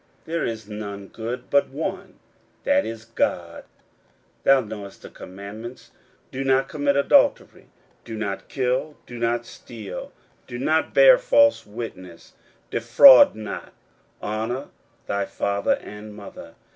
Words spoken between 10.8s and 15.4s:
bear false witness, Defraud not, Honour thy